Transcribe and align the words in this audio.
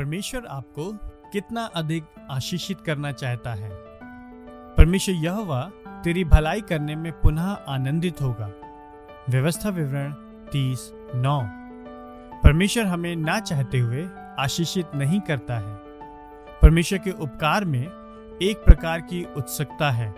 परमेश्वर 0.00 0.46
आपको 0.46 0.92
कितना 1.32 1.64
अधिक 1.64 2.04
आशीषित 2.30 2.80
करना 2.80 3.12
चाहता 3.12 3.54
है। 3.54 3.70
परमेश्वर 4.74 5.14
यह 5.14 5.70
तेरी 6.04 6.24
भलाई 6.24 6.60
करने 6.60 6.96
में 6.96 7.12
पुनः 7.12 7.50
आनंदित 7.68 8.22
होगा। 8.22 8.50
व्यवस्था 9.28 9.68
विवरण 9.68 10.12
तीस 10.52 10.92
नौ। 11.14 11.40
परमेश्वर 12.38 12.84
हमें 12.84 13.16
ना 13.16 13.40
चाहते 13.40 13.78
हुए 13.78 14.08
आशीषित 14.38 14.86
नहीं 14.94 15.20
करता 15.20 15.58
है। 15.58 15.76
परमेश्वर 16.62 16.98
के 16.98 17.10
उपकार 17.10 17.64
में 17.64 17.86
एक 18.42 18.62
प्रकार 18.66 19.00
की 19.00 19.24
उत्सुकता 19.36 19.90
है। 19.90 20.10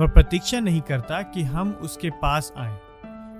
वह 0.00 0.08
प्रतीक्षा 0.08 0.60
नहीं 0.60 0.80
करता 0.80 1.22
कि 1.22 1.42
हम 1.42 1.70
उसके 1.70 2.10
पास 2.10 2.52
आए। 2.56 2.78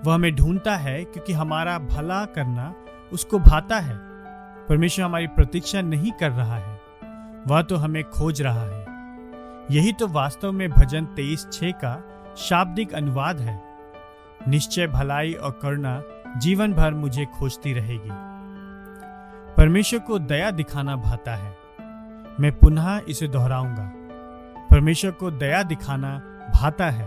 वह 0.05 0.15
हमें 0.15 0.35
ढूंढता 0.35 0.77
है 0.77 1.05
क्योंकि 1.05 1.33
हमारा 1.33 1.79
भला 1.79 2.25
करना 2.25 2.75
उसको 3.13 3.39
भाता 3.39 3.79
है। 3.79 4.12
परमेश्वर 4.69 5.05
हमारी 5.05 5.27
प्रतीक्षा 5.27 5.81
नहीं 5.81 6.13
कर 6.13 6.31
रहा 6.31 6.57
है, 6.57 6.81
वह 7.47 7.63
तो 7.63 7.77
हमें 7.77 8.05
खोज 8.05 8.43
रहा 8.43 8.63
है। 8.63 8.87
यही 9.71 9.93
तो 9.93 10.09
वास्तव 10.09 10.53
में 10.53 10.71
भजन 10.71 11.05
तेईस 11.05 11.47
छ 11.53 11.61
का 11.65 12.03
शाब्दिक 12.37 12.93
अनुवाद 12.95 13.41
है। 13.41 13.63
निश्चय 14.49 14.87
भलाई 14.87 15.33
और 15.33 15.59
करुणा 15.63 16.03
जीवन 16.37 16.73
भर 16.73 16.95
मुझे 16.95 17.25
खोजती 17.25 17.73
रहेगी। 17.73 18.11
परमेश्वर 19.57 20.01
को 20.01 20.19
दया 20.19 20.51
दिखाना 20.51 20.97
भाता 20.97 21.35
है। 21.35 21.57
मैं 22.41 22.53
पुनः 22.59 23.01
इसे 23.09 23.29
दोहराऊँगा। 23.29 23.93
परमेश्वर 24.71 25.11
को 25.11 25.31
दया 25.31 25.63
दिखाना 25.63 26.19
भाता 26.55 26.91
है। 26.91 27.05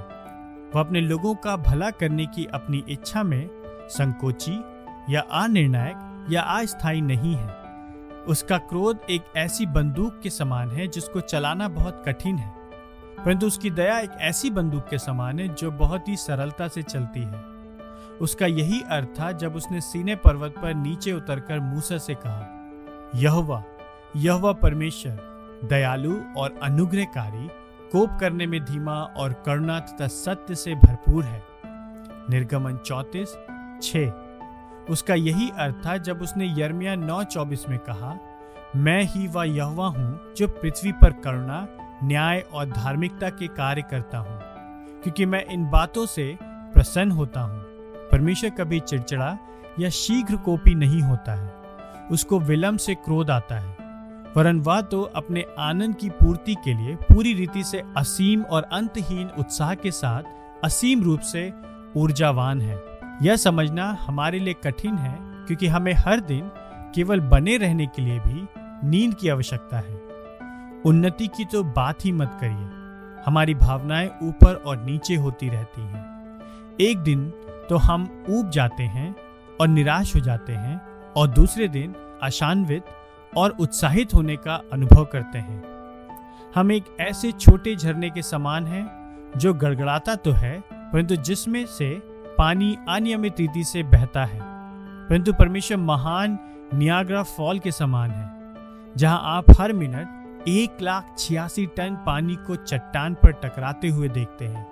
वह 0.76 0.80
अपने 0.80 1.02
लोगों 1.02 1.36
का 1.36 1.56
भला 1.58 1.90
करने 1.90 2.26
की 2.26 2.46
अपनी 2.46 2.84
इच्छा 2.90 3.24
में 3.24 3.50
संकोची 3.90 4.64
या 5.10 5.22
अनिर्णायक 5.22 6.12
या 6.30 6.42
अस्थायी 6.42 7.02
नहीं 7.02 7.36
है। 7.36 7.50
उसका 8.28 8.58
क्रोध 8.58 9.00
एक 9.10 9.24
ऐसी 9.38 9.66
बंदूक 9.66 10.20
के 10.24 10.30
समान 10.30 10.70
है 10.70 10.88
जिसको 10.88 11.20
चलाना 11.20 11.68
बहुत 11.68 12.04
कठिन 12.06 12.36
है। 12.38 12.54
परंतु 13.26 13.48
उसकी 13.48 13.70
दया 13.70 14.00
एक 14.00 14.12
ऐसी 14.20 14.50
बंदूक 14.50 14.88
के 14.90 14.98
समान 14.98 15.40
है 15.40 15.48
जो 15.48 15.72
बहुत 15.72 16.08
ही 16.08 16.16
सरलता 16.16 16.68
से 16.68 16.84
चलती 16.84 17.20
है। 17.20 17.42
उसका 18.22 18.46
यही 18.46 18.82
अर्थ 18.82 19.08
था 19.20 19.32
जब 19.32 19.56
उसने 19.56 19.82
सीने 19.82 20.16
पर्वत 20.16 20.56
पर 20.62 20.74
नीचे 20.74 21.14
उतरकर 21.14 21.60
मूसा 21.60 21.98
से 21.98 22.16
कहा, 22.16 22.52
यहवा 23.16 23.64
यहवा 24.16 24.52
परमेश्वर, 24.52 25.20
दयालु 25.64 26.18
और 26.38 26.60
अनुग्रहकारी, 26.64 27.48
कोप 27.92 28.10
करने 28.20 28.48
में 28.48 28.66
धीमा 28.66 29.04
और 29.18 29.34
करुणा 29.34 29.80
तथा 29.80 30.08
सत्य 30.08 30.56
से 30.56 30.76
भरपूर 30.76 31.24
है। 31.24 31.44
निर्गमन 32.30 32.78
चौतीस 32.78 33.38
छ 33.84 33.96
उसका 34.90 35.14
यही 35.16 35.50
अर्थ 35.58 35.86
था 35.86 35.96
जब 36.00 36.22
उसने 36.22 36.54
यर्मिया 36.58 36.96
नौ 36.98 37.24
चौबीस 37.26 37.68
में 37.70 37.78
कहा, 37.80 38.18
मैं 38.76 39.02
ही 39.06 39.28
वह 39.28 39.46
यहवा 39.48 39.88
हूँ 39.88 40.34
जो 40.38 40.48
पृथ्वी 40.48 40.92
पर 40.94 41.12
करुणा, 41.24 41.68
न्याय 42.04 42.40
और 42.54 42.66
धार्मिकता 42.68 43.30
के 43.32 43.48
कार्य 43.50 43.82
करता 43.92 44.18
हूँ, 44.18 44.40
क्योंकि 45.04 45.26
मैं 45.26 45.44
इन 45.46 45.70
बातों 45.70 46.06
से 46.06 46.38
प्रसन्न 46.42 47.12
होता 47.12 47.42
हूँ। 47.42 47.62
परमेश्वर 48.12 48.50
कभी 48.50 48.80
चिड़चिड़ा 48.82 49.38
या 49.80 49.90
शीघ्र 49.92 50.36
कोपी 50.38 50.76
नहीं 50.76 51.02
होता 51.02 51.34
है, 51.34 51.54
उसको 52.12 52.40
विलंब 52.42 52.80
से 52.80 52.96
क्रोध 52.96 53.30
आता 53.32 53.58
है, 53.58 53.74
वरन 54.36 54.60
वह 54.62 54.82
तो 54.84 55.02
अपने 55.16 55.46
आनंद 55.60 55.96
की 55.96 56.10
पूर्ति 56.12 56.56
के 56.56 56.74
लिए 56.76 56.96
पूरी 57.04 57.34
रीति 57.34 57.64
से 57.64 57.82
असीम 57.98 58.42
और 58.44 58.64
अंतहीन 58.72 59.30
उत्साह 59.40 59.74
के 59.76 59.92
साथ 59.94 60.24
असीम 60.64 61.04
रूप 61.04 61.20
से 61.24 61.52
ऊर्जावान 61.98 62.62
है। 62.62 62.76
यह 63.22 63.36
समझना 63.36 63.98
हमारे 64.02 64.40
लिए 64.40 64.54
कठिन 64.54 64.96
है 64.96 65.18
क्योंकि 65.22 65.68
हमें 65.68 65.94
हर 65.94 66.20
दिन 66.20 66.52
केवल 66.96 67.20
बने 67.20 67.58
रहने 67.58 67.86
के 67.86 68.02
लिए 68.02 68.20
भी 68.20 68.48
नींद 68.88 69.14
की 69.14 69.30
आवश्यकता 69.30 69.78
है। 69.78 69.96
उन्नति 70.86 71.28
की 71.28 71.46
तो 71.46 71.64
बात 71.64 72.06
ही 72.06 72.12
मत 72.12 72.38
करिए। 72.42 72.68
हमारी 73.26 73.54
भावनाएँ 73.54 74.10
ऊपर 74.24 74.56
और 74.56 74.78
नीचे 74.78 75.16
होती 75.16 75.50
रहती 75.50 75.82
हैं। 75.82 76.04
एक 76.82 76.98
दिन 76.98 77.30
तो 77.70 77.78
हम 77.78 78.26
ऊब 78.30 78.50
जाते 78.50 78.84
हैं 78.84 79.16
और 79.62 79.68
निराश 79.68 80.16
हो 80.16 80.20
जाते 80.20 80.54
हैं 80.54 80.82
और 81.18 81.28
दूसरे 81.28 81.68
दिन 81.68 81.96
आशान्वित 82.24 82.84
और 83.38 83.56
उत्साहित 83.60 84.14
होने 84.14 84.36
का 84.36 84.62
अनुभव 84.74 85.06
करते 85.06 85.38
हैं। 85.38 85.64
हम 86.56 86.72
एक 86.72 86.84
ऐसे 87.00 87.32
छोटे 87.32 87.76
झरने 87.76 88.10
के 88.10 88.22
समान 88.22 88.68
हैं 88.68 88.86
जो 89.38 89.54
गड़गड़ाता 89.54 90.16
तो 90.16 90.32
है, 90.32 90.64
परंतु 90.72 91.16
जिसमें 91.16 91.66
से 91.66 92.15
पानी 92.38 92.78
अनियमित 92.90 93.40
रीति 93.40 93.64
से 93.64 93.84
बहता 93.84 94.24
है, 94.26 94.40
परंतु 95.10 95.34
परमेश्वर 95.34 95.78
महान 95.78 96.38
नियाग्रा 96.74 97.22
फॉल 97.24 97.60
के 97.60 97.72
समान 97.72 98.12
है, 98.12 98.30
जहाँ 98.96 99.20
आप 99.26 99.52
हर 99.60 99.74
मिनट 99.74 100.48
एक 100.48 100.82
लाख 100.82 101.16
छियासी 101.20 101.66
टन 101.68 101.96
पानी 102.06 102.36
को 102.48 102.56
चट्टान 102.56 103.14
पर 103.14 103.32
टकराते 103.44 103.90
हुए 103.90 104.10
देखते 104.10 104.48
हैं 104.48 104.66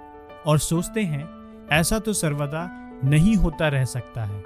और 0.48 0.60
सोचते 0.60 1.04
हैं, 1.04 1.28
ऐसा 1.72 2.00
तो 2.00 2.14
सर्वदा 2.14 2.68
नहीं 3.04 3.36
होता 3.36 3.68
रह 3.68 3.86
सकता 3.86 4.24
है, 4.24 4.42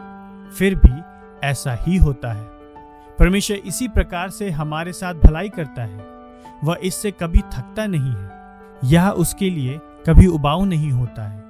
फिर 0.51 0.75
भी 0.75 0.93
ऐसा 1.43 1.73
ही 1.81 1.97
होता 1.97 2.31
है। 2.33 2.45
परमेश्वर 3.19 3.57
इसी 3.57 3.87
प्रकार 3.87 4.29
से 4.29 4.49
हमारे 4.51 4.93
साथ 4.93 5.13
भलाई 5.15 5.49
करता 5.49 5.83
है, 5.83 6.05
वह 6.63 6.77
इससे 6.83 7.11
कभी 7.11 7.39
थकता 7.49 7.85
नहीं 7.85 8.13
है, 8.13 8.31
यह 8.83 9.09
उसके 9.09 9.49
लिए 9.49 9.79
कभी 10.07 10.27
उबाऊ 10.27 10.65
नहीं 10.65 10.91
होता 10.91 11.23
है। 11.23 11.45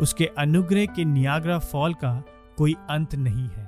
उसके 0.00 0.30
अनुग्रह 0.38 0.86
के 0.86 1.04
नियाग्रा 1.04 1.58
फॉल 1.58 1.94
का 1.94 2.24
कोई 2.58 2.76
अंत 2.90 3.14
नहीं 3.14 3.48
है। 3.48 3.63